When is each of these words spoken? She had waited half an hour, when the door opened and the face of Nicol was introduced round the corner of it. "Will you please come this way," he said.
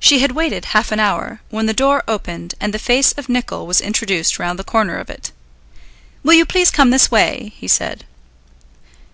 She 0.00 0.18
had 0.18 0.32
waited 0.32 0.66
half 0.66 0.92
an 0.92 1.00
hour, 1.00 1.40
when 1.48 1.64
the 1.64 1.72
door 1.72 2.04
opened 2.06 2.52
and 2.60 2.74
the 2.74 2.78
face 2.78 3.12
of 3.12 3.26
Nicol 3.30 3.66
was 3.66 3.80
introduced 3.80 4.38
round 4.38 4.58
the 4.58 4.64
corner 4.64 4.98
of 4.98 5.08
it. 5.08 5.32
"Will 6.22 6.34
you 6.34 6.44
please 6.44 6.70
come 6.70 6.90
this 6.90 7.10
way," 7.10 7.54
he 7.56 7.66
said. 7.66 8.04